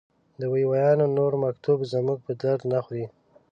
د 0.39 0.41
وي 0.51 0.63
ویان 0.71 0.99
نور 1.17 1.33
مکتوب 1.43 1.79
زموږ 1.93 2.19
په 2.25 2.31
درد 2.41 2.61
نه 2.71 2.79
خوري. 2.85 3.05